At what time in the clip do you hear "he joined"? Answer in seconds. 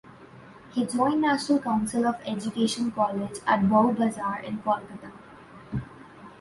0.71-1.21